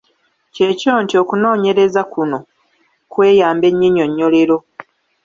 Kyekyo 0.53 0.91
nti 1.03 1.13
okunoonyereza 1.21 2.01
kuno 2.13 2.37
kweyamba 3.11 3.65
ennyinnyonnyolero. 3.71 4.57